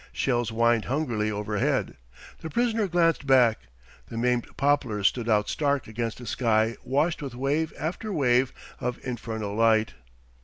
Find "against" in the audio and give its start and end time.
5.87-6.19